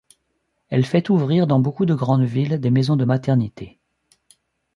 [0.69, 3.77] Elle fait ouvrir dans beaucoup de grandes villes des maisons de maternité.